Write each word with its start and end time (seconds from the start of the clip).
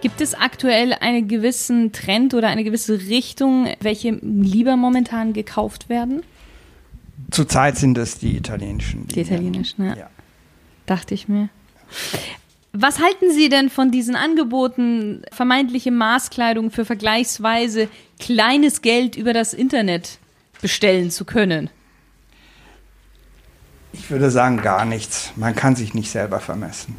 Gibt 0.00 0.20
es 0.20 0.34
aktuell 0.34 0.94
einen 0.94 1.28
gewissen 1.28 1.92
Trend 1.92 2.32
oder 2.34 2.48
eine 2.48 2.64
gewisse 2.64 3.00
Richtung, 3.00 3.68
welche 3.80 4.10
lieber 4.22 4.76
momentan 4.76 5.32
gekauft 5.32 5.88
werden? 5.88 6.22
Zurzeit 7.30 7.76
sind 7.76 7.98
es 7.98 8.18
die 8.18 8.36
italienischen. 8.36 9.06
Die 9.08 9.20
italienischen, 9.20 9.84
ja. 9.84 9.96
ja. 9.96 10.10
Dachte 10.86 11.14
ich 11.14 11.28
mir. 11.28 11.50
Was 12.72 13.00
halten 13.00 13.32
Sie 13.32 13.48
denn 13.48 13.68
von 13.68 13.90
diesen 13.90 14.16
Angeboten, 14.16 15.22
vermeintliche 15.32 15.90
Maßkleidung 15.90 16.70
für 16.70 16.84
vergleichsweise 16.84 17.88
kleines 18.18 18.80
Geld 18.80 19.16
über 19.16 19.32
das 19.32 19.52
Internet 19.52 20.18
bestellen 20.62 21.10
zu 21.10 21.24
können? 21.24 21.68
Ich 23.92 24.10
würde 24.10 24.30
sagen, 24.30 24.62
gar 24.62 24.84
nichts. 24.84 25.32
Man 25.36 25.54
kann 25.54 25.74
sich 25.74 25.94
nicht 25.94 26.10
selber 26.10 26.38
vermessen. 26.38 26.94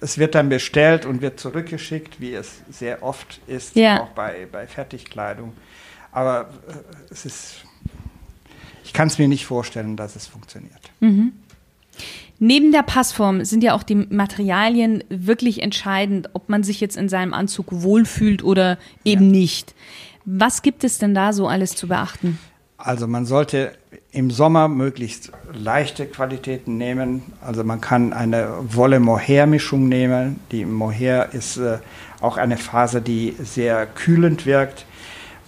Es 0.00 0.18
wird 0.18 0.34
dann 0.34 0.48
bestellt 0.48 1.06
und 1.06 1.22
wird 1.22 1.40
zurückgeschickt, 1.40 2.20
wie 2.20 2.34
es 2.34 2.60
sehr 2.70 3.02
oft 3.02 3.40
ist, 3.46 3.76
ja. 3.76 4.02
auch 4.02 4.10
bei, 4.10 4.46
bei 4.50 4.66
Fertigkleidung. 4.66 5.52
Aber 6.12 6.50
äh, 6.68 6.74
es 7.10 7.24
ist, 7.24 7.64
ich 8.84 8.92
kann 8.92 9.08
es 9.08 9.18
mir 9.18 9.28
nicht 9.28 9.46
vorstellen, 9.46 9.96
dass 9.96 10.16
es 10.16 10.26
funktioniert. 10.26 10.80
Mhm. 11.00 11.32
Neben 12.38 12.70
der 12.70 12.82
Passform 12.82 13.44
sind 13.44 13.64
ja 13.64 13.74
auch 13.74 13.82
die 13.82 13.96
Materialien 13.96 15.02
wirklich 15.08 15.62
entscheidend, 15.62 16.30
ob 16.34 16.48
man 16.48 16.62
sich 16.62 16.80
jetzt 16.80 16.96
in 16.96 17.08
seinem 17.08 17.34
Anzug 17.34 17.66
wohlfühlt 17.70 18.44
oder 18.44 18.78
eben 19.04 19.26
ja. 19.26 19.40
nicht. 19.40 19.74
Was 20.24 20.62
gibt 20.62 20.84
es 20.84 20.98
denn 20.98 21.14
da 21.14 21.32
so 21.32 21.48
alles 21.48 21.74
zu 21.74 21.88
beachten? 21.88 22.38
Also 22.80 23.08
man 23.08 23.26
sollte 23.26 23.72
im 24.12 24.30
Sommer 24.30 24.68
möglichst 24.68 25.32
leichte 25.52 26.06
Qualitäten 26.06 26.78
nehmen. 26.78 27.24
Also 27.44 27.64
man 27.64 27.80
kann 27.80 28.12
eine 28.12 28.50
Wolle-Mohair-Mischung 28.60 29.88
nehmen. 29.88 30.38
Die 30.52 30.64
Mohair 30.64 31.30
ist 31.32 31.56
äh, 31.56 31.78
auch 32.20 32.36
eine 32.36 32.56
Faser, 32.56 33.00
die 33.00 33.34
sehr 33.42 33.84
kühlend 33.84 34.46
wirkt. 34.46 34.86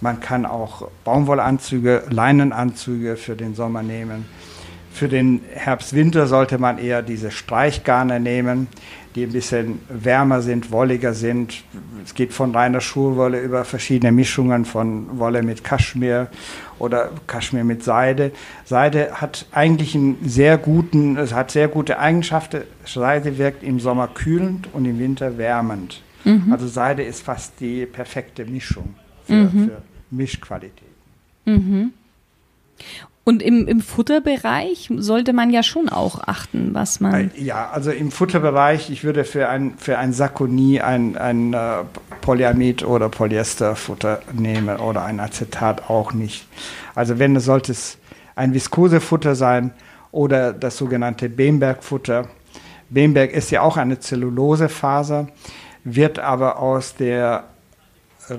Man 0.01 0.19
kann 0.19 0.45
auch 0.45 0.89
Baumwollanzüge, 1.05 2.03
Leinenanzüge 2.09 3.15
für 3.15 3.37
den 3.37 3.55
Sommer 3.55 3.81
nehmen. 3.81 4.25
Für 4.91 5.07
den 5.07 5.41
Herbst-Winter 5.53 6.27
sollte 6.27 6.57
man 6.57 6.79
eher 6.79 7.01
diese 7.01 7.31
Streichgarne 7.31 8.19
nehmen, 8.19 8.67
die 9.15 9.23
ein 9.23 9.31
bisschen 9.31 9.79
wärmer 9.89 10.41
sind, 10.41 10.71
wolliger 10.71 11.13
sind. 11.13 11.63
Es 12.03 12.13
geht 12.13 12.33
von 12.33 12.55
reiner 12.55 12.81
Schulwolle 12.81 13.39
über 13.41 13.65
verschiedene 13.65 14.11
Mischungen 14.11 14.65
von 14.65 15.19
Wolle 15.19 15.43
mit 15.43 15.63
Kaschmir 15.63 16.27
oder 16.79 17.11
Kaschmir 17.27 17.63
mit 17.63 17.83
Seide. 17.83 18.31
Seide 18.65 19.21
hat 19.21 19.45
eigentlich 19.51 19.95
einen 19.95 20.17
sehr 20.25 20.57
guten, 20.57 21.17
es 21.17 21.33
hat 21.33 21.51
sehr 21.51 21.67
gute 21.67 21.99
Eigenschaften. 21.99 22.61
Seide 22.85 23.37
wirkt 23.37 23.63
im 23.63 23.79
Sommer 23.79 24.07
kühlend 24.07 24.69
und 24.73 24.85
im 24.85 24.99
Winter 24.99 25.37
wärmend. 25.37 26.01
Mhm. 26.23 26.51
Also 26.51 26.67
Seide 26.67 27.03
ist 27.03 27.23
fast 27.23 27.59
die 27.59 27.85
perfekte 27.85 28.45
Mischung 28.45 28.95
für, 29.25 29.33
mhm. 29.33 29.65
für 29.65 29.81
Mischqualität. 30.09 30.83
Mhm. 31.45 31.93
Und 33.23 33.43
im, 33.43 33.67
im 33.67 33.81
Futterbereich 33.81 34.89
sollte 34.97 35.31
man 35.33 35.51
ja 35.51 35.61
schon 35.61 35.89
auch 35.89 36.27
achten, 36.27 36.73
was 36.73 36.99
man. 36.99 37.29
Äh, 37.35 37.41
ja, 37.41 37.69
also 37.71 37.91
im 37.91 38.11
Futterbereich, 38.11 38.89
ich 38.89 39.03
würde 39.03 39.25
für 39.25 39.47
ein, 39.47 39.75
für 39.77 39.99
ein 39.99 40.11
Sakko 40.11 40.47
nie 40.47 40.81
ein, 40.81 41.17
ein 41.17 41.53
uh, 41.53 41.85
Polyamid 42.21 42.83
oder 42.83 43.09
Polyesterfutter 43.09 44.21
nehmen 44.33 44.77
oder 44.77 45.05
ein 45.05 45.19
Acetat 45.19 45.89
auch 45.89 46.13
nicht. 46.13 46.47
Also 46.95 47.19
wenn 47.19 47.39
sollte 47.39 47.73
es 47.73 47.99
ein 48.35 48.53
Viskosefutter 48.55 49.35
sein 49.35 49.71
oder 50.11 50.51
das 50.51 50.77
sogenannte 50.77 51.29
Bemberg-Futter. 51.29 52.27
Bemberg 52.89 53.31
ist 53.31 53.51
ja 53.51 53.61
auch 53.61 53.77
eine 53.77 53.99
Zellulosefaser, 53.99 55.27
wird 55.83 56.19
aber 56.19 56.59
aus 56.59 56.95
der 56.95 57.45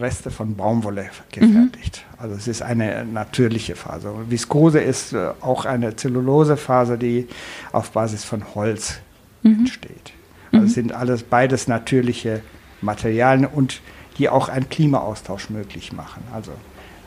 Reste 0.01 0.31
von 0.31 0.57
Baumwolle 0.57 1.11
gefertigt. 1.31 2.05
Mhm. 2.11 2.23
Also 2.23 2.37
es 2.37 2.49
ist 2.49 2.63
eine 2.63 3.05
natürliche 3.05 3.77
Faser. 3.77 4.15
Viskose 4.29 4.81
ist 4.81 5.13
äh, 5.13 5.31
auch 5.41 5.65
eine 5.65 5.97
Zellulosefaser, 5.97 6.97
die 6.97 7.29
auf 7.73 7.91
Basis 7.93 8.25
von 8.25 8.55
Holz 8.55 9.01
mhm. 9.43 9.61
entsteht. 9.61 10.13
Also 10.53 10.65
es 10.65 10.71
mhm. 10.71 10.75
sind 10.75 10.93
alles 10.93 11.23
beides 11.23 11.69
natürliche 11.69 12.43
Materialien 12.81 13.47
und 13.47 13.81
die 14.19 14.29
auch 14.29 14.49
einen 14.49 14.69
Klimaaustausch 14.69 15.51
möglich 15.51 15.93
machen. 15.93 16.23
Also 16.35 16.53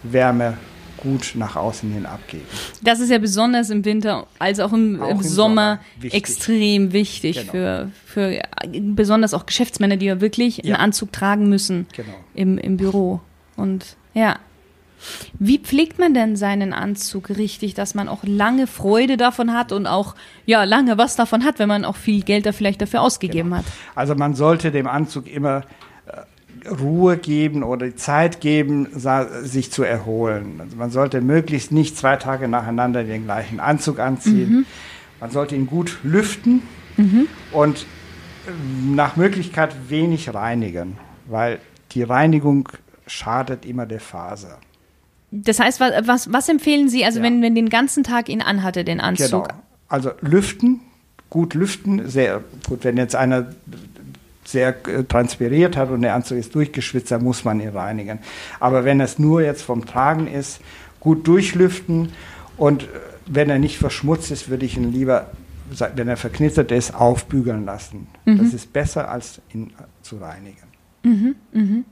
Wärme, 0.04 0.58
gut 0.98 1.34
nach 1.36 1.56
außen 1.56 1.92
hin 1.92 2.06
abgeben. 2.06 2.46
Das 2.82 3.00
ist 3.00 3.10
ja 3.10 3.18
besonders 3.18 3.70
im 3.70 3.86
Winter 3.86 4.28
als 4.40 4.60
auch 4.60 4.74
im, 4.74 5.02
auch 5.02 5.10
im 5.10 5.22
Sommer, 5.22 5.80
Sommer 6.02 6.14
extrem 6.14 6.94
wichtig 6.94 7.38
genau. 7.38 7.52
für, 7.52 7.92
für 8.06 8.42
besonders 8.72 9.34
auch 9.34 9.46
Geschäftsmänner, 9.46 9.98
die 9.98 10.06
ja 10.06 10.22
wirklich 10.22 10.58
ja. 10.58 10.64
einen 10.64 10.76
Anzug 10.76 11.12
tragen 11.12 11.50
müssen 11.50 11.88
genau. 11.94 12.14
im, 12.34 12.58
im 12.58 12.78
Büro. 12.78 13.22
Und 13.56 13.96
ja. 14.14 14.40
Wie 15.38 15.60
pflegt 15.60 16.00
man 16.00 16.14
denn 16.14 16.36
seinen 16.36 16.74
Anzug 16.74 17.30
richtig, 17.30 17.76
dass 17.76 17.94
man 17.94 18.08
auch 18.08 18.24
lange 18.24 18.66
Freude 18.66 19.18
davon 19.18 19.54
hat 19.54 19.72
und 19.72 19.86
auch 19.86 20.16
ja 20.46 20.64
lange 20.64 20.98
was 20.98 21.16
davon 21.16 21.44
hat, 21.44 21.60
wenn 21.60 21.68
man 21.68 21.86
auch 21.86 21.96
viel 21.96 22.24
Geld 22.24 22.46
da 22.46 22.54
vielleicht 22.54 22.82
dafür 22.82 23.02
ausgegeben 23.02 23.50
genau. 23.50 23.58
hat? 23.58 23.66
Also 23.94 24.16
man 24.16 24.34
sollte 24.34 24.72
dem 24.72 24.88
Anzug 24.88 25.28
immer 25.28 25.64
Ruhe 26.70 27.18
geben 27.18 27.64
oder 27.64 27.88
die 27.88 27.96
Zeit 27.96 28.42
geben, 28.42 28.88
sich 29.44 29.72
zu 29.72 29.84
erholen. 29.84 30.60
Also 30.60 30.78
man 30.78 30.92
sollte 30.92 31.22
möglichst 31.22 31.72
nicht 31.72 31.98
zwei 31.98 32.16
Tage 32.16 32.48
nacheinander 32.48 33.04
den 33.04 33.26
gleichen 33.26 33.60
Anzug 33.60 34.00
anziehen. 34.00 34.50
Mhm. 34.50 34.66
Man 35.20 35.32
sollte 35.32 35.56
ihn 35.56 35.68
gut 35.68 36.00
lüften 36.04 36.62
mhm. 36.98 37.28
und 37.52 37.86
nach 38.94 39.16
Möglichkeit 39.16 39.76
wenig 39.90 40.34
reinigen, 40.34 40.98
weil 41.28 41.60
die 41.92 42.04
Reinigung 42.04 42.70
schadet 43.08 43.66
immer 43.66 43.86
der 43.86 44.00
Faser. 44.00 44.60
Das 45.32 45.60
heißt, 45.60 45.80
was, 45.80 46.08
was, 46.08 46.34
was 46.34 46.50
empfehlen 46.50 46.90
Sie, 46.90 47.04
also 47.04 47.20
ja. 47.20 47.26
wenn, 47.26 47.42
wenn 47.42 47.56
den 47.56 47.70
ganzen 47.70 48.04
Tag 48.04 48.30
ihn 48.30 48.42
anhatte, 48.42 48.84
den 48.84 49.00
Anzug? 49.00 49.48
Genau. 49.48 49.62
Also 49.88 50.12
lüften, 50.22 50.82
gut 51.30 51.54
lüften, 51.54 52.08
sehr 52.08 52.44
gut. 52.68 52.84
Wenn 52.84 52.98
jetzt 52.98 53.16
einer 53.16 53.54
sehr 54.46 54.88
äh, 54.88 55.04
transpiriert 55.04 55.76
hat 55.78 55.90
und 55.90 56.02
der 56.02 56.16
Anzug 56.16 56.38
ist 56.38 56.56
durchgeschwitzt, 56.56 57.12
dann 57.12 57.24
muss 57.24 57.44
man 57.44 57.60
ihn 57.60 57.70
reinigen. 57.70 58.20
Aber 58.60 58.86
wenn 58.86 59.02
es 59.02 59.20
nur 59.20 59.42
jetzt 59.42 59.64
vom 59.64 59.86
Tragen 59.86 60.28
ist, 60.28 60.62
gut 61.00 61.28
durchlüften 61.28 62.10
und 62.58 62.84
äh, 62.84 62.88
wenn 63.28 63.50
er 63.50 63.60
nicht 63.60 63.78
verschmutzt 63.78 64.32
ist, 64.32 64.50
würde 64.50 64.66
ich 64.66 64.78
ihn 64.78 64.92
lieber, 64.92 65.32
wenn 65.96 66.08
er 66.08 66.18
verknittert 66.18 66.72
ist, 66.72 66.94
aufbügeln 66.94 67.66
lassen. 67.66 68.08
Mhm. 68.26 68.38
Das 68.38 68.54
ist 68.54 68.72
besser, 68.72 69.10
als 69.10 69.42
ihn 69.54 69.72
äh, 69.72 69.84
zu 70.02 70.18
reinigen. 70.18 70.68
Mhm, 71.04 71.36
mh. 71.52 71.84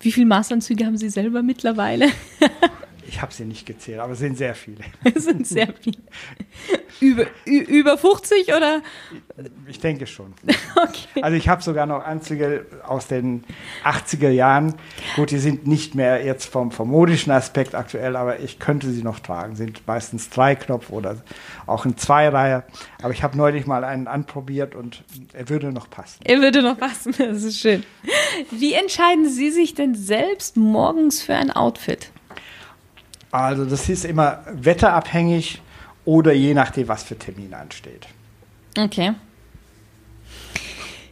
Wie 0.00 0.12
viele 0.12 0.26
Maßanzüge 0.26 0.84
haben 0.84 0.96
Sie 0.96 1.08
selber 1.08 1.42
mittlerweile? 1.42 2.08
Ich 3.06 3.22
habe 3.22 3.32
sie 3.32 3.44
nicht 3.44 3.66
gezählt, 3.66 4.00
aber 4.00 4.12
es 4.12 4.18
sind 4.18 4.36
sehr 4.36 4.54
viele. 4.54 4.78
Es 5.14 5.24
sind 5.24 5.46
sehr 5.46 5.68
viele. 5.80 5.98
Über, 7.00 7.26
über 7.44 7.98
50 7.98 8.48
oder? 8.48 8.82
Ich 9.66 9.80
denke 9.80 10.06
schon. 10.06 10.34
Okay. 10.76 11.22
Also 11.22 11.36
ich 11.36 11.48
habe 11.48 11.62
sogar 11.62 11.86
noch 11.86 12.04
Anzüge 12.04 12.66
aus 12.86 13.06
den 13.06 13.44
80er 13.84 14.28
Jahren. 14.28 14.74
Gut, 15.14 15.30
die 15.30 15.38
sind 15.38 15.66
nicht 15.66 15.94
mehr 15.94 16.24
jetzt 16.24 16.46
vom, 16.46 16.72
vom 16.72 16.90
modischen 16.90 17.32
Aspekt 17.32 17.74
aktuell, 17.74 18.16
aber 18.16 18.40
ich 18.40 18.58
könnte 18.58 18.90
sie 18.90 19.02
noch 19.02 19.20
tragen. 19.20 19.54
Sind 19.54 19.86
meistens 19.86 20.30
Dreiknopf 20.30 20.90
oder 20.90 21.22
auch 21.66 21.84
ein 21.84 21.96
Zweireiher. 21.96 22.64
Aber 23.02 23.12
ich 23.12 23.22
habe 23.22 23.36
neulich 23.36 23.66
mal 23.66 23.84
einen 23.84 24.08
anprobiert 24.08 24.74
und 24.74 25.04
er 25.32 25.48
würde 25.48 25.72
noch 25.72 25.88
passen. 25.88 26.20
Er 26.24 26.40
würde 26.40 26.60
noch 26.60 26.76
passen, 26.76 27.14
das 27.18 27.44
ist 27.44 27.60
schön. 27.60 27.84
Wie 28.50 28.74
entscheiden 28.74 29.28
Sie 29.28 29.50
sich 29.50 29.74
denn 29.74 29.94
selbst 29.94 30.56
morgens 30.56 31.22
für 31.22 31.34
ein 31.34 31.50
Outfit? 31.50 32.10
Also 33.34 33.64
das 33.64 33.88
ist 33.88 34.04
immer 34.04 34.44
wetterabhängig 34.48 35.60
oder 36.04 36.32
je 36.32 36.54
nachdem, 36.54 36.86
was 36.86 37.02
für 37.02 37.18
Termin 37.18 37.52
ansteht. 37.52 38.06
Okay. 38.78 39.14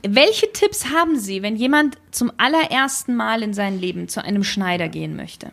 Welche 0.07 0.53
Tipps 0.53 0.87
haben 0.87 1.19
Sie, 1.19 1.43
wenn 1.43 1.57
jemand 1.57 1.99
zum 2.13 2.31
allerersten 2.37 3.17
Mal 3.17 3.43
in 3.43 3.55
seinem 3.55 3.81
Leben 3.81 4.07
zu 4.07 4.23
einem 4.23 4.45
Schneider 4.45 4.89
gehen 4.89 5.17
möchte? 5.17 5.51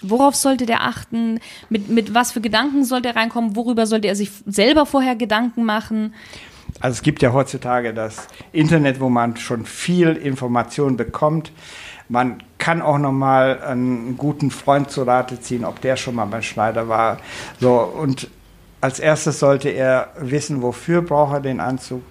Worauf 0.00 0.34
sollte 0.34 0.64
der 0.64 0.80
achten? 0.82 1.40
Mit, 1.68 1.90
mit 1.90 2.14
was 2.14 2.32
für 2.32 2.40
Gedanken 2.40 2.86
sollte 2.86 3.08
er 3.08 3.16
reinkommen? 3.16 3.54
Worüber 3.54 3.86
sollte 3.86 4.08
er 4.08 4.16
sich 4.16 4.30
selber 4.46 4.86
vorher 4.86 5.14
Gedanken 5.14 5.62
machen? 5.62 6.14
Also 6.80 6.94
es 6.94 7.02
gibt 7.02 7.20
ja 7.20 7.34
heutzutage 7.34 7.92
das 7.92 8.28
Internet, 8.52 8.98
wo 8.98 9.10
man 9.10 9.36
schon 9.36 9.66
viel 9.66 10.08
Information 10.16 10.96
bekommt. 10.96 11.52
Man 12.12 12.42
kann 12.58 12.82
auch 12.82 12.98
noch 12.98 13.10
mal 13.10 13.62
einen 13.62 14.18
guten 14.18 14.50
Freund 14.50 14.90
zu 14.90 15.04
Rate 15.04 15.40
ziehen, 15.40 15.64
ob 15.64 15.80
der 15.80 15.96
schon 15.96 16.14
mal 16.14 16.26
beim 16.26 16.42
Schneider 16.42 16.86
war. 16.86 17.16
So 17.58 17.80
und 17.80 18.28
als 18.82 19.00
erstes 19.00 19.38
sollte 19.38 19.70
er 19.70 20.10
wissen, 20.20 20.60
wofür 20.60 21.00
braucht 21.00 21.32
er 21.32 21.40
den 21.40 21.58
Anzug, 21.58 22.02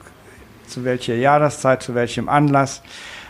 zu 0.65 0.83
welcher 0.85 1.13
Jahreszeit, 1.13 1.83
zu 1.83 1.93
welchem 1.93 2.29
Anlass, 2.29 2.81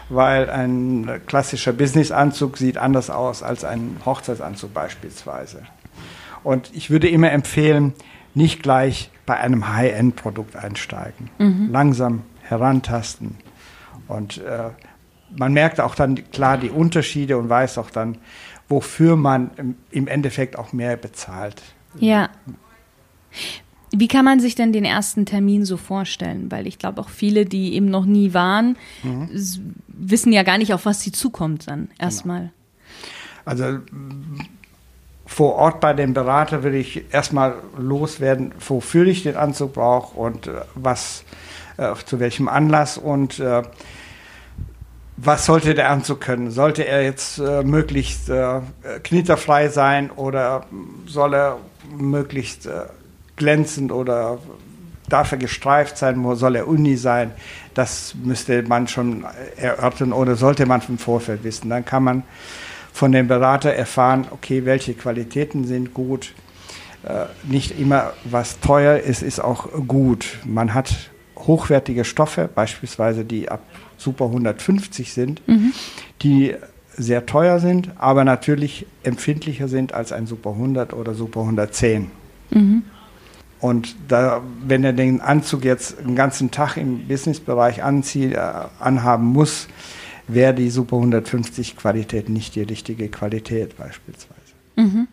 weil 0.07 0.49
ein 0.49 1.19
klassischer 1.27 1.73
Businessanzug 1.73 2.55
sieht 2.57 2.77
anders 2.77 3.09
aus 3.09 3.43
als 3.43 3.65
ein 3.65 3.97
Hochzeitsanzug 4.05 4.73
beispielsweise. 4.73 5.63
Und 6.41 6.71
ich 6.73 6.89
würde 6.89 7.09
immer 7.09 7.33
empfehlen, 7.33 7.93
nicht 8.33 8.63
gleich 8.63 9.11
bei 9.25 9.35
einem 9.37 9.75
High-End-Produkt 9.75 10.55
einsteigen. 10.55 11.29
Mhm. 11.37 11.67
Langsam 11.69 12.21
herantasten 12.43 13.35
Und 14.07 14.37
äh, 14.37 14.69
man 15.37 15.53
merkt 15.53 15.79
auch 15.79 15.95
dann 15.95 16.31
klar 16.31 16.57
die 16.57 16.69
Unterschiede 16.69 17.37
und 17.37 17.49
weiß 17.49 17.77
auch 17.77 17.89
dann, 17.89 18.17
wofür 18.67 19.15
man 19.15 19.75
im, 19.91 20.07
Endeffekt 20.07 20.57
auch 20.57 20.73
mehr 20.73 20.95
bezahlt. 20.97 21.61
Ja. 21.99 22.29
Wie 23.91 24.07
kann 24.07 24.23
man 24.23 24.39
sich 24.39 24.55
denn 24.55 24.71
den 24.71 24.85
ersten 24.85 25.25
Termin 25.25 25.65
so 25.65 25.75
vorstellen? 25.75 26.49
Weil 26.49 26.65
ich 26.65 26.79
glaube 26.79 27.01
auch 27.01 27.09
viele, 27.09 27.45
die 27.45 27.73
eben 27.73 27.87
noch 27.87 28.05
nie 28.05 28.33
waren, 28.33 28.77
mhm. 29.03 29.29
wissen 29.87 30.31
ja 30.31 30.43
gar 30.43 30.57
nicht, 30.57 30.73
auf 30.73 30.85
was 30.85 31.01
sie 31.01 31.11
zukommt 31.11 31.67
dann 31.67 31.85
genau. 31.87 31.95
erstmal. 31.99 32.39
Genau. 32.39 32.51
Also 33.43 33.79
vor 35.25 35.55
Ort 35.55 35.79
bei 35.79 35.93
dem 35.93 36.13
Berater 36.13 36.63
will 36.63 36.75
ich 36.75 37.13
erstmal 37.13 37.55
loswerden, 37.77 38.53
wofür 38.59 39.05
ich 39.07 39.23
den 39.23 39.35
Anzug 39.35 39.73
brauche 39.73 40.17
und 40.17 40.47
äh, 40.47 40.61
was 40.75 41.23
äh, 41.77 41.93
zu 42.05 42.19
welchem 42.19 42.47
Anlass 42.47 42.97
und 42.97 43.39
äh, 43.39 43.63
was 45.23 45.45
sollte 45.45 45.75
der 45.75 45.89
Anzug 45.89 46.21
können? 46.21 46.51
Sollte 46.51 46.87
er 46.87 47.03
jetzt 47.03 47.37
äh, 47.37 47.63
möglichst 47.63 48.29
äh, 48.29 48.61
knitterfrei 49.03 49.69
sein 49.69 50.09
oder 50.09 50.65
soll 51.05 51.35
er 51.35 51.57
möglichst 51.95 52.65
äh, 52.65 52.85
glänzend 53.35 53.91
oder 53.91 54.39
darf 55.09 55.31
er 55.31 55.37
gestreift 55.37 55.97
sein? 55.97 56.23
Soll 56.35 56.55
er 56.55 56.67
uni 56.67 56.95
sein? 56.95 57.31
Das 57.75 58.15
müsste 58.23 58.63
man 58.63 58.87
schon 58.87 59.25
erörtern 59.57 60.11
oder 60.11 60.35
sollte 60.35 60.65
man 60.65 60.81
vom 60.81 60.97
Vorfeld 60.97 61.43
wissen. 61.43 61.69
Dann 61.69 61.85
kann 61.85 62.03
man 62.03 62.23
von 62.91 63.11
dem 63.11 63.27
Berater 63.27 63.73
erfahren, 63.73 64.27
okay, 64.31 64.65
welche 64.65 64.93
Qualitäten 64.93 65.65
sind 65.65 65.93
gut. 65.93 66.33
Äh, 67.03 67.25
nicht 67.43 67.79
immer, 67.79 68.13
was 68.23 68.59
teuer 68.59 68.97
ist, 68.97 69.21
ist 69.21 69.39
auch 69.39 69.69
gut. 69.87 70.39
Man 70.45 70.73
hat 70.73 71.11
hochwertige 71.37 72.05
Stoffe, 72.05 72.49
beispielsweise 72.53 73.23
die 73.23 73.49
ab 73.49 73.61
Super 74.01 74.25
150 74.25 75.13
sind, 75.13 75.47
mhm. 75.47 75.73
die 76.21 76.55
sehr 76.97 77.25
teuer 77.25 77.59
sind, 77.59 77.91
aber 77.97 78.23
natürlich 78.23 78.85
empfindlicher 79.03 79.67
sind 79.67 79.93
als 79.93 80.11
ein 80.11 80.27
Super 80.27 80.51
100 80.51 80.93
oder 80.93 81.13
Super 81.13 81.41
110. 81.41 82.11
Mhm. 82.49 82.83
Und 83.59 83.95
da, 84.07 84.41
wenn 84.65 84.83
er 84.83 84.93
den 84.93 85.21
Anzug 85.21 85.63
jetzt 85.63 85.99
einen 85.99 86.15
ganzen 86.15 86.51
Tag 86.51 86.77
im 86.77 87.07
Businessbereich 87.07 87.83
anzieht, 87.83 88.33
äh, 88.33 88.51
anhaben 88.79 89.27
muss, 89.27 89.67
wäre 90.27 90.53
die 90.53 90.69
Super 90.69 90.97
150 90.97 91.77
Qualität 91.77 92.27
nicht 92.27 92.55
die 92.55 92.63
richtige 92.63 93.07
Qualität 93.09 93.77
beispielsweise. 93.77 94.39
Mhm. 94.75 95.07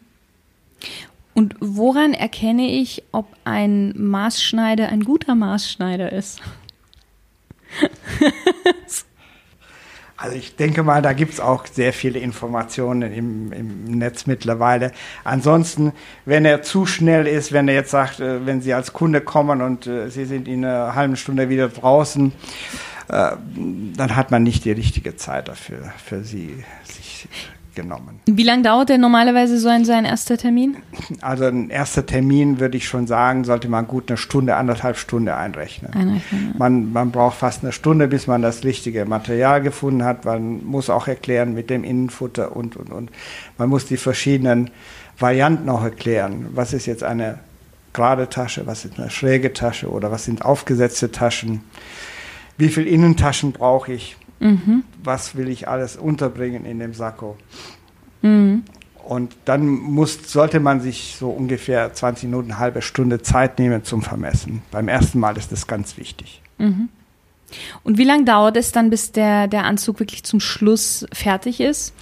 Und 1.34 1.54
woran 1.60 2.14
erkenne 2.14 2.68
ich, 2.68 3.04
ob 3.12 3.26
ein 3.44 3.92
Maßschneider 3.96 4.88
ein 4.88 5.04
guter 5.04 5.34
Maßschneider 5.34 6.10
ist? 6.12 6.40
Also 10.20 10.34
ich 10.34 10.56
denke 10.56 10.82
mal, 10.82 11.00
da 11.00 11.12
gibt 11.12 11.34
es 11.34 11.38
auch 11.38 11.64
sehr 11.64 11.92
viele 11.92 12.18
Informationen 12.18 13.12
im, 13.12 13.52
im, 13.52 13.84
Netz 13.98 14.26
mittlerweile. 14.26 14.90
Ansonsten, 15.22 15.92
wenn 16.24 16.44
er 16.44 16.62
zu 16.62 16.86
schnell 16.86 17.28
ist, 17.28 17.52
wenn 17.52 17.68
er 17.68 17.74
jetzt 17.74 17.92
sagt, 17.92 18.18
äh, 18.18 18.44
wenn 18.44 18.60
Sie 18.60 18.74
als 18.74 18.92
Kunde 18.92 19.20
kommen 19.20 19.62
und 19.62 19.86
äh, 19.86 20.10
Sie 20.10 20.24
sind 20.24 20.48
in 20.48 20.64
einer 20.64 20.96
halben 20.96 21.14
Stunde 21.14 21.48
wieder 21.50 21.68
draußen, 21.68 22.32
äh, 23.08 23.36
dann 23.96 24.16
hat 24.16 24.32
man 24.32 24.42
nicht 24.42 24.64
die 24.64 24.72
richtige 24.72 25.14
Zeit 25.14 25.46
dafür, 25.46 25.92
für 26.04 26.24
sie 26.24 26.64
sich 26.82 27.28
genommen. 27.78 28.20
Wie 28.26 28.42
lange 28.42 28.62
dauert 28.62 28.88
denn 28.88 29.00
normalerweise 29.00 29.58
so 29.58 29.68
ein, 29.68 29.84
so 29.84 29.92
ein 29.92 30.04
erster 30.04 30.36
Termin? 30.36 30.76
Also 31.20 31.44
ein 31.44 31.70
erster 31.70 32.04
Termin, 32.04 32.60
würde 32.60 32.76
ich 32.76 32.86
schon 32.86 33.06
sagen, 33.06 33.44
sollte 33.44 33.68
man 33.68 33.86
gut 33.86 34.10
eine 34.10 34.16
Stunde, 34.16 34.56
anderthalb 34.56 34.96
Stunde 34.98 35.36
einrechnen. 35.36 35.92
einrechnen 35.92 36.52
ja. 36.52 36.58
man, 36.58 36.92
man 36.92 37.10
braucht 37.10 37.38
fast 37.38 37.62
eine 37.62 37.72
Stunde, 37.72 38.08
bis 38.08 38.26
man 38.26 38.42
das 38.42 38.64
richtige 38.64 39.04
Material 39.04 39.62
gefunden 39.62 40.04
hat. 40.04 40.24
Man 40.24 40.64
muss 40.66 40.90
auch 40.90 41.08
erklären 41.08 41.54
mit 41.54 41.70
dem 41.70 41.84
Innenfutter 41.84 42.54
und, 42.54 42.76
und, 42.76 42.90
und. 42.90 43.10
Man 43.56 43.68
muss 43.68 43.86
die 43.86 43.96
verschiedenen 43.96 44.70
Varianten 45.18 45.68
auch 45.68 45.82
erklären. 45.82 46.48
Was 46.54 46.72
ist 46.72 46.86
jetzt 46.86 47.04
eine 47.04 47.38
gerade 47.92 48.28
Tasche, 48.28 48.66
was 48.66 48.84
ist 48.84 48.98
eine 48.98 49.10
schräge 49.10 49.52
Tasche 49.52 49.90
oder 49.90 50.10
was 50.10 50.24
sind 50.24 50.44
aufgesetzte 50.44 51.10
Taschen? 51.10 51.62
wie 52.58 52.68
viele 52.68 52.90
Innentaschen 52.90 53.52
brauche 53.52 53.92
ich, 53.92 54.16
mhm. 54.40 54.84
was 55.02 55.36
will 55.36 55.48
ich 55.48 55.68
alles 55.68 55.96
unterbringen 55.96 56.64
in 56.64 56.78
dem 56.78 56.94
Sakko. 56.94 57.36
Mhm. 58.22 58.64
Und 59.04 59.34
dann 59.46 59.66
muss, 59.66 60.30
sollte 60.30 60.60
man 60.60 60.80
sich 60.80 61.16
so 61.18 61.30
ungefähr 61.30 61.94
20 61.94 62.24
Minuten, 62.24 62.50
eine 62.50 62.60
halbe 62.60 62.82
Stunde 62.82 63.22
Zeit 63.22 63.58
nehmen 63.58 63.82
zum 63.82 64.02
Vermessen. 64.02 64.62
Beim 64.70 64.88
ersten 64.88 65.18
Mal 65.18 65.38
ist 65.38 65.50
das 65.50 65.66
ganz 65.66 65.96
wichtig. 65.96 66.42
Mhm. 66.58 66.90
Und 67.82 67.96
wie 67.96 68.04
lange 68.04 68.24
dauert 68.24 68.58
es 68.58 68.72
dann, 68.72 68.90
bis 68.90 69.12
der, 69.12 69.48
der 69.48 69.64
Anzug 69.64 70.00
wirklich 70.00 70.24
zum 70.24 70.40
Schluss 70.40 71.06
fertig 71.12 71.60
ist? 71.60 71.94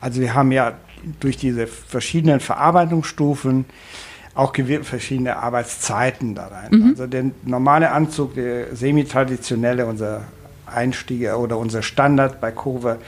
Also 0.00 0.20
wir 0.20 0.34
haben 0.34 0.52
ja 0.52 0.74
durch 1.18 1.36
diese 1.36 1.66
verschiedenen 1.66 2.38
Verarbeitungsstufen 2.38 3.64
auch 4.34 4.54
verschiedene 4.82 5.36
Arbeitszeiten 5.36 6.34
da 6.34 6.46
rein. 6.46 6.70
Mhm. 6.70 6.88
Also 6.90 7.06
der 7.06 7.24
normale 7.44 7.90
Anzug, 7.90 8.34
der 8.34 8.74
semi-traditionelle, 8.74 9.84
unser 9.86 10.22
Einstieg 10.72 11.32
oder 11.32 11.58
unser 11.58 11.82
Standard 11.82 12.40
bei 12.40 12.50
Kurve 12.50 12.98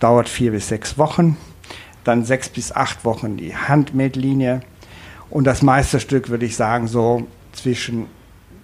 dauert 0.00 0.28
vier 0.28 0.52
bis 0.52 0.68
sechs 0.68 0.98
Wochen. 0.98 1.36
Dann 2.04 2.24
sechs 2.24 2.48
bis 2.48 2.72
acht 2.72 3.04
Wochen 3.04 3.36
die 3.36 3.56
Handmade-Linie. 3.56 4.60
Und 5.30 5.44
das 5.44 5.62
Meisterstück 5.62 6.28
würde 6.28 6.46
ich 6.46 6.56
sagen 6.56 6.86
so 6.86 7.26
zwischen 7.52 8.06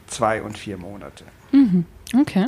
zwei 0.06 0.43
und 0.43 0.56
vier 0.56 0.76
Monate. 0.76 1.25
Mhm. 1.50 1.84
Okay. 2.14 2.46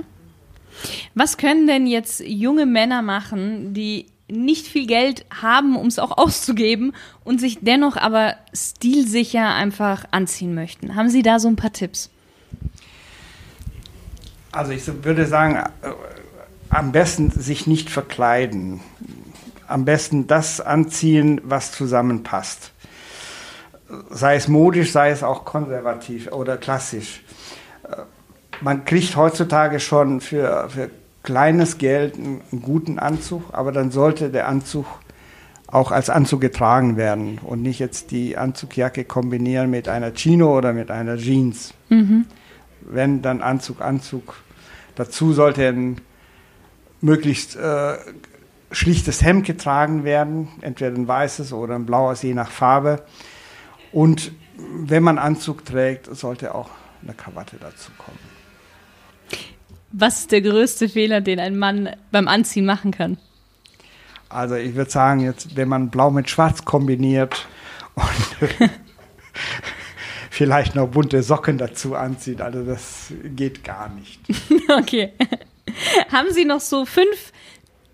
Was 1.14 1.36
können 1.36 1.66
denn 1.66 1.86
jetzt 1.86 2.20
junge 2.20 2.66
Männer 2.66 3.02
machen, 3.02 3.74
die 3.74 4.06
nicht 4.28 4.66
viel 4.66 4.86
Geld 4.86 5.26
haben, 5.30 5.76
um 5.76 5.86
es 5.86 5.98
auch 5.98 6.10
auszugeben 6.16 6.92
und 7.24 7.40
sich 7.40 7.58
dennoch 7.60 7.96
aber 7.96 8.36
stilsicher 8.54 9.54
einfach 9.54 10.04
anziehen 10.10 10.54
möchten. 10.54 10.94
Haben 10.94 11.10
Sie 11.10 11.22
da 11.22 11.38
so 11.38 11.48
ein 11.48 11.56
paar 11.56 11.72
Tipps? 11.72 12.10
Also 14.54 14.72
ich 14.72 14.86
würde 15.04 15.26
sagen, 15.26 15.56
äh, 15.56 15.90
am 16.70 16.92
besten 16.92 17.30
sich 17.30 17.66
nicht 17.66 17.90
verkleiden. 17.90 18.80
Am 19.66 19.84
besten 19.84 20.26
das 20.26 20.60
anziehen, 20.60 21.40
was 21.44 21.72
zusammenpasst. 21.72 22.70
Sei 24.10 24.36
es 24.36 24.48
modisch, 24.48 24.92
sei 24.92 25.10
es 25.10 25.22
auch 25.22 25.44
konservativ 25.44 26.30
oder 26.32 26.56
klassisch. 26.56 27.22
Äh, 27.82 27.96
man 28.60 28.84
kriegt 28.84 29.16
heutzutage 29.16 29.80
schon 29.80 30.20
für, 30.20 30.68
für 30.68 30.90
kleines 31.24 31.78
Geld 31.78 32.14
einen, 32.14 32.42
guten 32.62 33.00
Anzug, 33.00 33.42
aber 33.52 33.72
dann 33.72 33.90
sollte 33.90 34.30
der 34.30 34.46
Anzug 34.46 34.86
auch 35.66 35.90
als 35.90 36.10
Anzug 36.10 36.40
getragen 36.40 36.96
werden 36.96 37.38
und 37.42 37.62
nicht 37.62 37.80
jetzt 37.80 38.12
die 38.12 38.36
Anzugjacke 38.36 39.04
kombinieren 39.04 39.70
mit 39.70 39.88
einer 39.88 40.12
Chino 40.12 40.56
oder 40.56 40.72
mit 40.72 40.92
einer 40.92 41.16
Jeans. 41.16 41.74
Mhm. 41.88 42.26
Wenn 42.84 43.22
dann 43.22 43.42
Anzug, 43.42 43.80
Anzug. 43.80 44.36
Dazu 44.94 45.32
sollte 45.32 45.66
ein 45.66 46.00
möglichst 47.00 47.56
äh, 47.56 47.96
schlichtes 48.70 49.22
Hemd 49.22 49.46
getragen 49.46 50.04
werden, 50.04 50.48
entweder 50.60 50.94
ein 50.94 51.08
weißes 51.08 51.52
oder 51.52 51.74
ein 51.74 51.86
blaues, 51.86 52.22
je 52.22 52.34
nach 52.34 52.50
Farbe. 52.50 53.04
Und 53.92 54.32
wenn 54.56 55.02
man 55.02 55.18
Anzug 55.18 55.64
trägt, 55.64 56.14
sollte 56.14 56.54
auch 56.54 56.70
eine 57.02 57.14
Krawatte 57.14 57.56
dazu 57.60 57.90
kommen. 57.98 58.18
Was 59.92 60.20
ist 60.20 60.32
der 60.32 60.40
größte 60.40 60.88
Fehler, 60.88 61.20
den 61.20 61.38
ein 61.38 61.56
Mann 61.56 61.90
beim 62.10 62.26
Anziehen 62.26 62.66
machen 62.66 62.90
kann? 62.90 63.18
Also 64.28 64.56
ich 64.56 64.74
würde 64.74 64.90
sagen, 64.90 65.20
jetzt, 65.20 65.56
wenn 65.56 65.68
man 65.68 65.90
Blau 65.90 66.10
mit 66.10 66.28
Schwarz 66.28 66.64
kombiniert 66.64 67.46
und 67.94 68.50
vielleicht 70.34 70.74
noch 70.74 70.88
bunte 70.88 71.22
Socken 71.22 71.58
dazu 71.58 71.94
anzieht, 71.94 72.40
also 72.40 72.64
das 72.64 73.12
geht 73.36 73.62
gar 73.62 73.88
nicht. 73.88 74.20
okay. 74.78 75.12
Haben 76.10 76.32
Sie 76.32 76.44
noch 76.44 76.60
so 76.60 76.84
fünf 76.84 77.32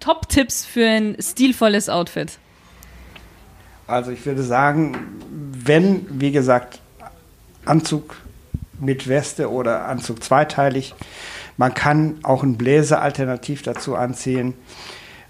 Top-Tipps 0.00 0.64
für 0.64 0.87
ein 0.87 1.16
stilvolles 1.20 1.90
Outfit? 1.90 2.38
Also 3.87 4.11
ich 4.11 4.25
würde 4.25 4.42
sagen, 4.42 4.97
wenn, 5.52 6.06
wie 6.18 6.32
gesagt, 6.32 6.80
Anzug 7.66 8.16
mit 8.80 9.06
Weste 9.06 9.50
oder 9.50 9.85
Anzug 9.85 10.23
zweiteilig, 10.23 10.94
man 11.59 11.75
kann 11.75 12.20
auch 12.23 12.42
einen 12.42 12.56
Bläser 12.56 13.02
alternativ 13.02 13.61
dazu 13.61 13.97
anziehen. 13.97 14.54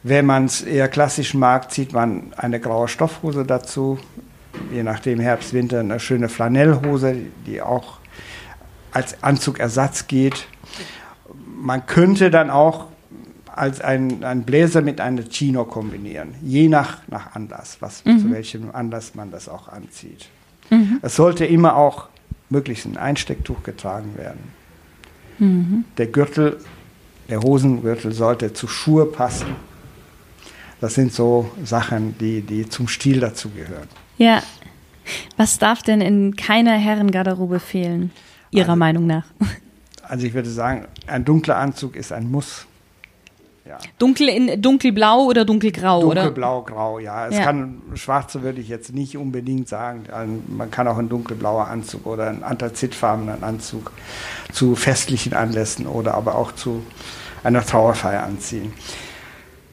Wenn 0.04 0.26
man 0.26 0.44
es 0.44 0.62
eher 0.62 0.86
klassisch 0.86 1.34
mag, 1.34 1.72
zieht 1.72 1.92
man 1.92 2.32
eine 2.36 2.60
graue 2.60 2.86
Stoffhose 2.86 3.44
dazu. 3.44 3.98
Je 4.72 4.82
nachdem 4.82 5.20
Herbst, 5.20 5.52
Winter 5.52 5.80
eine 5.80 6.00
schöne 6.00 6.28
Flanellhose, 6.28 7.16
die 7.46 7.62
auch 7.62 7.98
als 8.92 9.22
Anzugersatz 9.22 10.06
geht. 10.06 10.46
Man 11.56 11.86
könnte 11.86 12.30
dann 12.30 12.50
auch 12.50 12.86
als 13.54 13.80
ein, 13.80 14.24
ein 14.24 14.44
Bläser 14.44 14.80
mit 14.80 15.00
einer 15.00 15.22
Chino 15.22 15.64
kombinieren, 15.64 16.34
je 16.42 16.68
nach, 16.68 16.98
nach 17.08 17.34
Anlass, 17.34 17.76
was, 17.80 18.04
mhm. 18.04 18.18
zu 18.18 18.30
welchem 18.30 18.70
Anlass 18.72 19.14
man 19.14 19.30
das 19.30 19.48
auch 19.48 19.68
anzieht. 19.68 20.28
Mhm. 20.70 20.98
Es 21.02 21.16
sollte 21.16 21.44
immer 21.44 21.76
auch 21.76 22.08
möglichst 22.48 22.86
ein 22.86 22.96
Einstecktuch 22.96 23.62
getragen 23.62 24.16
werden. 24.16 24.40
Mhm. 25.38 25.84
Der 25.98 26.06
Gürtel 26.06 26.58
Der 27.28 27.40
Hosengürtel 27.40 28.12
sollte 28.12 28.52
zu 28.52 28.66
Schuhe 28.66 29.06
passen. 29.06 29.54
Das 30.80 30.94
sind 30.94 31.12
so 31.12 31.50
Sachen, 31.64 32.16
die, 32.18 32.40
die 32.40 32.68
zum 32.68 32.88
Stil 32.88 33.20
dazugehören. 33.20 33.88
Ja. 34.20 34.42
Was 35.36 35.58
darf 35.58 35.82
denn 35.82 36.00
in 36.00 36.36
keiner 36.36 36.76
Herrengarderobe 36.76 37.58
fehlen, 37.58 38.12
Ihrer 38.50 38.68
also, 38.68 38.78
Meinung 38.78 39.06
nach? 39.06 39.24
Also 40.02 40.26
ich 40.26 40.34
würde 40.34 40.50
sagen, 40.50 40.86
ein 41.06 41.24
dunkler 41.24 41.56
Anzug 41.56 41.96
ist 41.96 42.12
ein 42.12 42.30
Muss. 42.30 42.66
Ja. 43.66 43.78
Dunkel 43.98 44.28
in 44.28 44.60
dunkelblau 44.60 45.24
oder 45.24 45.44
dunkelgrau, 45.44 46.00
Dunkelblau, 46.00 46.10
oder? 46.10 46.22
Dunkelblau, 46.22 46.62
grau, 46.62 46.98
ja. 46.98 47.28
Es 47.28 47.36
ja. 47.36 47.44
kann 47.44 47.80
schwarze 47.94 48.42
würde 48.42 48.60
ich 48.60 48.68
jetzt 48.68 48.92
nicht 48.92 49.16
unbedingt 49.16 49.68
sagen. 49.68 50.04
Man 50.48 50.70
kann 50.70 50.88
auch 50.88 50.98
ein 50.98 51.08
dunkelblauer 51.08 51.68
Anzug 51.68 52.06
oder 52.06 52.28
ein 52.28 52.42
anthrazitfarbenen 52.42 53.42
Anzug 53.42 53.92
zu 54.52 54.74
festlichen 54.74 55.32
Anlässen 55.32 55.86
oder 55.86 56.14
aber 56.14 56.34
auch 56.34 56.52
zu 56.52 56.82
einer 57.44 57.64
Trauerfeier 57.64 58.24
anziehen. 58.24 58.72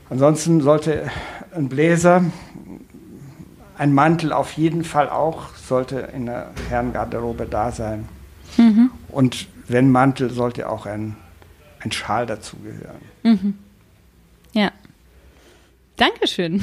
Ansonsten 0.09 0.61
sollte 0.61 1.09
ein 1.53 1.67
Bläser, 1.67 2.23
ein 3.77 3.93
Mantel 3.93 4.33
auf 4.33 4.53
jeden 4.53 4.83
Fall 4.83 5.09
auch, 5.09 5.55
sollte 5.55 5.99
in 5.99 6.25
der 6.25 6.51
Herrengarderobe 6.69 7.45
da 7.45 7.71
sein. 7.71 8.07
Mhm. 8.57 8.91
Und 9.09 9.47
wenn 9.67 9.91
Mantel, 9.91 10.29
sollte 10.29 10.69
auch 10.69 10.85
ein, 10.85 11.15
ein 11.79 11.91
Schal 11.91 12.25
dazugehören. 12.25 13.01
Mhm. 13.23 13.53
Ja. 14.53 14.71
Dankeschön. 15.97 16.61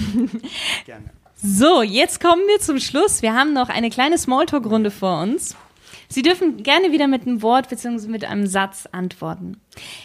Gerne. 0.86 1.10
So, 1.36 1.82
jetzt 1.82 2.20
kommen 2.20 2.42
wir 2.48 2.58
zum 2.60 2.78
Schluss. 2.78 3.20
Wir 3.20 3.34
haben 3.34 3.52
noch 3.52 3.68
eine 3.68 3.90
kleine 3.90 4.16
Smalltalk-Runde 4.16 4.90
vor 4.90 5.20
uns. 5.20 5.56
Sie 6.08 6.22
dürfen 6.22 6.62
gerne 6.62 6.92
wieder 6.92 7.06
mit 7.06 7.26
einem 7.26 7.42
Wort 7.42 7.68
bzw. 7.68 8.08
mit 8.08 8.24
einem 8.24 8.46
Satz 8.46 8.86
antworten. 8.92 9.60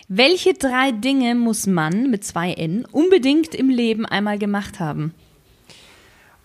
Welche 0.07 0.53
drei 0.53 0.91
Dinge 0.91 1.35
muss 1.35 1.67
man 1.67 2.09
mit 2.09 2.23
zwei 2.23 2.53
N 2.53 2.85
unbedingt 2.91 3.55
im 3.55 3.69
Leben 3.69 4.05
einmal 4.05 4.37
gemacht 4.37 4.79
haben? 4.79 5.13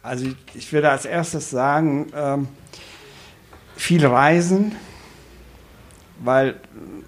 Also 0.04 0.26
ich 0.54 0.70
würde 0.70 0.90
als 0.90 1.06
erstes 1.06 1.48
sagen, 1.48 2.12
ähm, 2.14 2.48
viel 3.74 4.04
reisen, 4.04 4.76
weil 6.22 6.56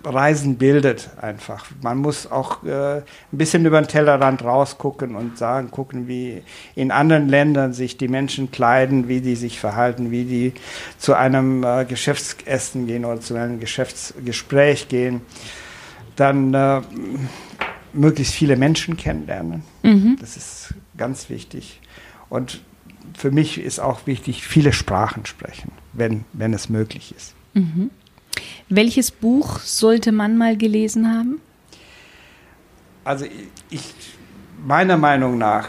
Reisen 0.02 0.56
bildet 0.56 1.10
einfach. 1.20 1.66
Man 1.82 1.98
muss 1.98 2.26
auch 2.30 2.64
äh, 2.64 2.96
ein 2.96 3.04
bisschen 3.32 3.66
über 3.66 3.82
den 3.82 3.86
Tellerrand 3.86 4.42
rausgucken 4.42 5.14
und 5.14 5.36
sagen, 5.36 5.70
gucken, 5.70 6.08
wie 6.08 6.42
in 6.74 6.90
anderen 6.90 7.28
Ländern 7.28 7.74
sich 7.74 7.98
die 7.98 8.08
Menschen 8.08 8.50
kleiden, 8.50 9.08
wie 9.08 9.20
die 9.20 9.36
sich 9.36 9.60
verhalten, 9.60 10.10
wie 10.10 10.24
die 10.24 10.52
zu 10.96 11.12
einem 11.12 11.64
äh, 11.64 11.84
Geschäftsessen 11.84 12.86
gehen 12.86 13.04
oder 13.04 13.20
zu 13.20 13.34
einem 13.34 13.60
Geschäftsgespräch 13.60 14.88
gehen. 14.88 15.20
Dann 16.16 16.54
äh, 16.54 16.80
möglichst 17.92 18.32
viele 18.32 18.56
Menschen 18.56 18.96
kennenlernen. 18.96 19.64
Mhm. 19.82 20.16
Das 20.18 20.38
ist 20.38 20.74
ganz 20.96 21.28
wichtig. 21.28 21.82
Und 22.30 22.62
für 23.14 23.30
mich 23.30 23.58
ist 23.58 23.78
auch 23.78 24.06
wichtig, 24.06 24.46
viele 24.46 24.72
Sprachen 24.72 25.26
sprechen, 25.26 25.72
wenn, 25.92 26.24
wenn 26.32 26.52
es 26.52 26.68
möglich 26.68 27.14
ist. 27.16 27.34
Mhm. 27.54 27.90
Welches 28.68 29.10
Buch 29.10 29.60
sollte 29.60 30.12
man 30.12 30.36
mal 30.36 30.56
gelesen 30.56 31.10
haben? 31.10 31.40
Also 33.04 33.26
ich, 33.70 33.94
meiner 34.66 34.96
Meinung 34.96 35.38
nach 35.38 35.68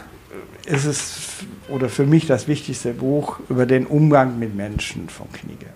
ist 0.66 0.84
es 0.84 1.28
oder 1.68 1.88
für 1.88 2.04
mich 2.04 2.26
das 2.26 2.48
wichtigste 2.48 2.92
Buch 2.92 3.38
über 3.48 3.66
den 3.66 3.86
Umgang 3.86 4.38
mit 4.38 4.54
Menschen 4.54 5.08
von 5.08 5.30
Knigge. 5.32 5.66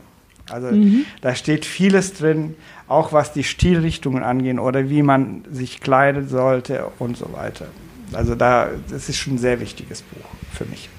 Also 0.51 0.69
mhm. 0.69 1.05
da 1.21 1.35
steht 1.35 1.65
vieles 1.65 2.15
drin, 2.15 2.57
auch 2.89 3.13
was 3.13 3.33
die 3.33 3.45
Stilrichtungen 3.45 4.23
angeht 4.23 4.59
oder 4.59 4.91
wie 4.91 5.03
man 5.03 5.45
sich 5.51 5.81
kleiden 5.81 6.29
sollte 6.29 6.91
und 6.99 7.17
so 7.17 7.33
weiter. 7.33 7.67
Also 8.13 8.35
da, 8.35 8.69
das 8.91 9.09
ist 9.09 9.17
schon 9.17 9.35
ein 9.35 9.39
sehr 9.39 9.61
wichtiges 9.61 10.03
Buch 10.03 10.27
für 10.53 10.65
mich. 10.67 10.91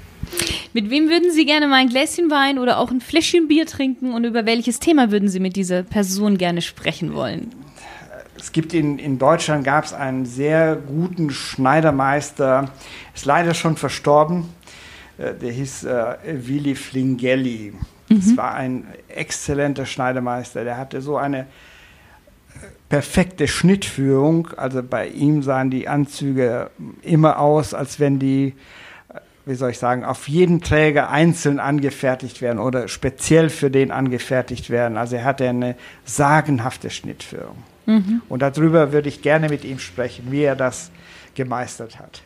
Mit 0.74 0.90
wem 0.90 1.10
würden 1.10 1.32
Sie 1.32 1.46
gerne 1.46 1.68
mal 1.68 1.76
ein 1.76 1.90
Gläschen 1.90 2.32
Wein 2.32 2.58
oder 2.58 2.80
auch 2.80 2.90
ein 2.90 3.02
Fläschchen 3.02 3.48
Bier 3.48 3.66
trinken 3.66 4.14
und 4.14 4.24
über 4.24 4.46
welches 4.46 4.80
Thema 4.80 5.12
würden 5.12 5.30
Sie 5.30 5.40
mit 5.40 5.56
dieser 5.56 5.84
Person 5.84 6.38
gerne 6.38 6.62
sprechen 6.62 7.14
wollen? 7.14 7.52
Es 8.38 8.52
gibt 8.52 8.74
in, 8.74 9.00
in 9.00 9.20
Deutschland 9.20 9.64
gab 9.64 9.86
es 9.86 9.94
einen 9.94 10.26
sehr 10.26 10.76
guten 10.76 11.30
Schneidermeister, 11.30 12.72
ist 13.16 13.26
leider 13.26 13.54
schon 13.54 13.78
verstorben. 13.78 14.50
Äh, 15.18 15.34
der 15.34 15.52
hieß 15.52 15.86
äh, 15.86 16.16
Willi 16.26 16.76
Flingelli. 16.76 17.74
Mhm. 18.10 18.16
Das 18.16 18.38
war 18.38 18.54
ein 18.56 18.86
exzellenter 19.08 19.86
Schneidermeister. 19.86 20.64
Der 20.64 20.78
hatte 20.78 21.02
so 21.02 21.18
eine 21.18 21.40
äh, 21.40 21.46
perfekte 22.90 23.48
Schnittführung. 23.48 24.50
Also 24.58 24.84
bei 24.84 25.08
ihm 25.08 25.44
sahen 25.44 25.70
die 25.70 25.88
Anzüge 25.88 26.72
immer 27.02 27.40
aus, 27.40 27.74
als 27.74 28.00
wenn 28.00 28.20
die 28.20 28.54
wie 29.46 29.56
soll 29.56 29.72
ich 29.72 29.80
sagen, 29.80 30.06
auf 30.06 30.28
jeden 30.28 30.62
Träger 30.62 31.10
einzeln 31.10 31.60
angefertigt 31.60 32.42
werden 32.42 32.60
oder 32.60 32.88
speziell 32.88 33.50
für 33.50 33.70
den 33.70 33.92
angefertigt 33.92 34.70
werden. 34.70 34.98
Also 34.98 35.18
er 35.18 35.26
hatte 35.26 35.48
eine 35.48 35.76
sagenhafte 36.06 36.90
Schnittführung. 36.90 37.58
Mhm. 37.86 38.22
Und 38.30 38.42
darüber 38.42 38.94
würde 38.94 39.10
ich 39.10 39.22
gerne 39.22 39.50
mit 39.50 39.66
ihm 39.66 39.80
sprechen, 39.80 40.28
wie 40.30 40.44
er 40.44 40.56
das 40.56 40.92
gemeistert 41.36 42.00
hat. 42.00 42.22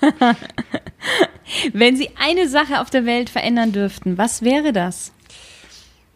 Wenn 1.72 1.96
Sie 1.96 2.10
eine 2.18 2.48
Sache 2.48 2.80
auf 2.80 2.90
der 2.90 3.04
Welt 3.04 3.28
verändern 3.28 3.72
dürften, 3.72 4.16
was 4.16 4.42
wäre 4.42 4.72
das? 4.72 5.12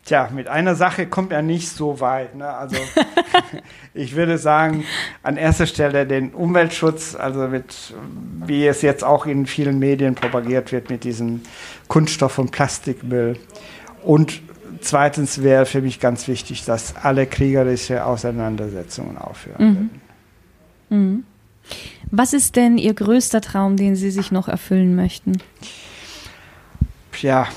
Tja, 0.07 0.31
mit 0.33 0.47
einer 0.47 0.77
Sache 0.77 1.09
kommt 1.09 1.33
er 1.33 1.43
nicht 1.43 1.69
so 1.69 1.99
weit. 1.99 2.37
Ne? 2.37 2.47
Also 2.49 2.77
ich 3.95 4.15
würde 4.15 4.39
sagen, 4.39 4.85
an 5.25 5.37
erster 5.37 5.67
Stelle 5.67 6.07
den 6.07 6.33
Umweltschutz, 6.33 7.17
also 7.17 7.49
mit, 7.49 7.93
wie 8.47 8.69
es 8.69 8.83
jetzt 8.83 9.03
auch 9.03 9.27
in 9.27 9.47
vielen 9.47 9.81
Medien 9.81 10.15
propagiert 10.15 10.71
wird, 10.71 10.91
mit 10.91 11.03
diesem 11.03 11.43
Kunststoff- 11.89 12.39
und 12.39 12.53
Plastikmüll. 12.53 13.37
Und 14.05 14.43
zweitens 14.81 15.43
wäre 15.43 15.67
für 15.67 15.83
mich 15.83 15.99
ganz 15.99 16.29
wichtig, 16.29 16.65
dass 16.65 16.95
alle 16.95 17.27
kriegerische 17.27 18.05
Auseinandersetzungen 18.05 19.19
aufhören 19.19 19.91
mhm. 20.89 20.97
Mhm. 20.97 21.25
Was 22.13 22.33
ist 22.33 22.55
denn 22.55 22.79
Ihr 22.79 22.95
größter 22.95 23.41
Traum, 23.41 23.77
den 23.77 23.97
Sie 23.97 24.13
sich 24.13 24.31
noch 24.31 24.47
erfüllen 24.47 24.95
möchten? 24.95 25.39
Ja, 27.21 27.49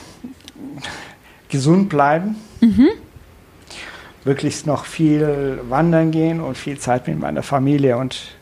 gesund 1.49 1.89
bleiben. 1.89 2.35
Mhm. 2.61 2.89
Wirklich 4.23 4.65
noch 4.65 4.85
viel 4.85 5.59
wandern 5.67 6.11
gehen 6.11 6.39
und 6.39 6.57
viel 6.57 6.77
Zeit 6.77 7.07
mit 7.07 7.19
meiner 7.19 7.43
Familie. 7.43 7.97
Und 7.97 8.35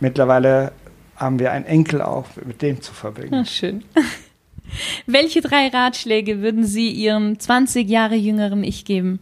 mittlerweile 0.00 0.72
haben 1.16 1.38
wir 1.38 1.52
einen 1.52 1.66
Enkel 1.66 2.02
auch, 2.02 2.26
mit 2.44 2.62
dem 2.62 2.80
zu 2.80 2.92
verbringen. 2.92 3.44
Ach, 3.44 3.46
schön. 3.46 3.84
Welche 5.06 5.42
drei 5.42 5.68
Ratschläge 5.68 6.40
würden 6.40 6.64
Sie 6.64 6.90
Ihrem 6.90 7.38
20 7.38 7.88
Jahre 7.88 8.14
jüngeren 8.14 8.64
Ich 8.64 8.84
geben? 8.84 9.18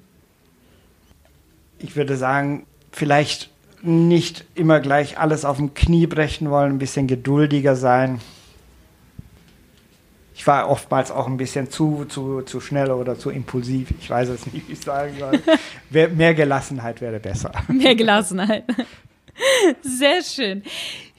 Ich 1.78 1.96
würde 1.96 2.16
sagen, 2.16 2.66
vielleicht 2.92 3.50
nicht 3.82 4.44
immer 4.54 4.80
gleich 4.80 5.18
alles 5.18 5.44
auf 5.44 5.56
dem 5.56 5.74
Knie 5.74 6.06
brechen 6.06 6.50
wollen, 6.50 6.74
ein 6.74 6.78
bisschen 6.78 7.06
geduldiger 7.06 7.74
sein 7.74 8.20
ich 10.40 10.46
war 10.46 10.70
oftmals 10.70 11.10
auch 11.10 11.26
ein 11.26 11.36
bisschen 11.36 11.68
zu, 11.68 12.06
zu, 12.06 12.40
zu 12.40 12.60
schnell 12.60 12.92
oder 12.92 13.18
zu 13.18 13.28
impulsiv. 13.28 13.90
Ich 14.00 14.08
weiß 14.08 14.30
es 14.30 14.46
nicht, 14.46 14.66
wie 14.66 14.72
ich 14.72 14.80
sagen 14.80 15.12
soll. 15.18 15.38
Mehr 16.16 16.32
Gelassenheit 16.32 17.02
wäre 17.02 17.20
besser. 17.20 17.52
Mehr 17.68 17.94
Gelassenheit. 17.94 18.64
Sehr 19.82 20.22
schön. 20.22 20.62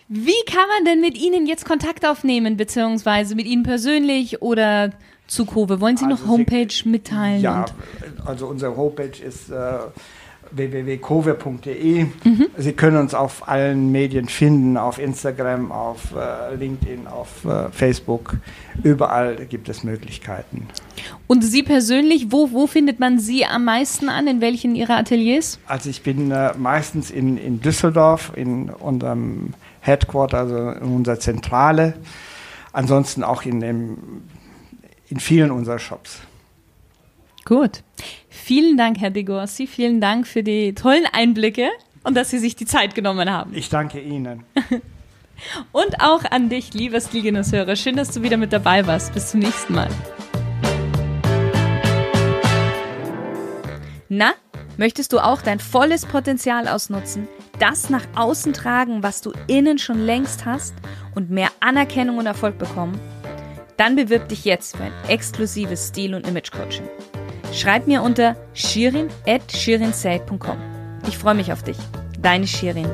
Wie 0.08 0.44
kann 0.48 0.68
man 0.76 0.86
denn 0.86 1.02
mit 1.02 1.22
Ihnen 1.22 1.46
jetzt 1.46 1.66
Kontakt 1.66 2.04
aufnehmen, 2.04 2.58
beziehungsweise 2.58 3.36
mit 3.36 3.46
Ihnen 3.46 3.62
persönlich 3.62 4.42
oder 4.42 4.90
zu 5.28 5.46
Kove? 5.46 5.80
Wollen 5.82 5.98
Sie 5.98 6.06
also 6.06 6.24
noch 6.24 6.28
Homepage 6.28 6.74
Sie, 6.74 6.90
mitteilen? 6.90 7.42
Ja, 7.42 7.66
also 8.26 8.48
unsere 8.48 8.76
Homepage 8.76 9.22
ist 9.24 9.52
äh, 9.52 9.78
www.kowe.de. 10.52 12.04
Mhm. 12.04 12.48
Sie 12.58 12.74
können 12.74 12.98
uns 12.98 13.14
auf 13.14 13.48
allen 13.48 13.92
Medien 13.92 14.28
finden, 14.28 14.78
auf 14.78 15.00
Instagram, 15.00 15.72
auf 15.72 16.14
äh, 16.16 16.56
LinkedIn, 16.56 17.08
auf 17.08 17.46
äh, 17.46 17.70
Facebook. 17.72 18.38
Überall 18.84 19.46
gibt 19.48 19.70
es 19.70 19.84
Möglichkeiten. 19.84 20.68
Und 21.28 21.44
Sie 21.44 21.64
persönlich, 21.64 22.32
wo, 22.32 22.52
wo 22.52 22.68
findet 22.68 23.00
man 23.00 23.20
Sie 23.20 23.46
am 23.46 23.66
meisten 23.66 24.10
an? 24.10 24.28
In 24.28 24.42
welchen 24.42 24.76
Ihrer 24.76 24.98
Ateliers? 24.98 25.60
Also 25.68 25.90
ich 25.90 26.04
bin 26.04 26.32
äh, 26.32 26.54
meistens 26.58 27.12
in, 27.12 27.38
in 27.38 27.62
Düsseldorf, 27.62 28.32
in 28.36 28.70
unserem 28.70 29.54
Headquarter, 29.80 30.40
also 30.40 30.72
in 30.72 30.96
unserer 30.96 31.20
Zentrale. 31.20 31.94
Ansonsten 32.74 33.24
auch 33.24 33.44
in, 33.44 33.60
dem, 33.60 33.98
in 35.10 35.20
vielen 35.20 35.52
unserer 35.52 35.80
Shops. 35.80 36.22
Gut. 37.46 37.84
Vielen 38.30 38.78
Dank, 38.78 39.00
Herr 39.00 39.10
de 39.10 39.24
Gorsi. 39.24 39.68
Vielen 39.68 40.02
Dank 40.02 40.28
für 40.28 40.44
die 40.44 40.74
tollen 40.74 41.06
Einblicke 41.12 41.70
und 42.04 42.16
dass 42.16 42.30
Sie 42.30 42.40
sich 42.40 42.56
die 42.56 42.66
Zeit 42.66 42.96
genommen 42.96 43.30
haben. 43.30 43.52
Ich 43.56 43.70
danke 43.70 44.00
Ihnen. 44.00 44.44
und 45.72 46.02
auch 46.02 46.24
an 46.30 46.50
dich, 46.50 46.74
lieber 46.74 47.00
Stilgenusshörer. 47.00 47.76
Schön, 47.76 47.96
dass 47.96 48.12
du 48.12 48.22
wieder 48.22 48.38
mit 48.38 48.54
dabei 48.54 48.86
warst. 48.86 49.14
Bis 49.14 49.32
zum 49.32 49.40
nächsten 49.42 49.74
Mal. 49.74 49.90
Na, 54.10 54.34
möchtest 54.78 55.14
du 55.14 55.20
auch 55.20 55.42
dein 55.42 55.60
volles 55.60 56.06
Potenzial 56.06 56.68
ausnutzen, 56.68 57.28
das 57.60 57.90
nach 57.90 58.06
außen 58.16 58.54
tragen, 58.54 59.04
was 59.04 59.22
du 59.22 59.32
innen 59.48 59.78
schon 59.78 60.06
längst 60.06 60.46
hast 60.46 60.74
und 61.16 61.30
mehr 61.30 61.50
Anerkennung 61.60 62.18
und 62.18 62.26
Erfolg 62.26 62.58
bekommen? 62.58 63.00
Dann 63.78 63.96
bewirb 63.96 64.28
dich 64.28 64.44
jetzt 64.44 64.76
für 64.76 64.84
ein 64.84 64.94
exklusives 65.08 65.88
Stil- 65.88 66.14
und 66.14 66.28
Image-Coaching. 66.28 66.88
Schreib 67.54 67.88
mir 67.88 68.02
unter 68.02 68.36
shirin.shirinsei.com. 68.54 70.58
Ich 71.08 71.18
freue 71.18 71.36
mich 71.36 71.52
auf 71.52 71.64
dich. 71.64 71.78
Deine 72.20 72.48
Shirin. 72.48 72.90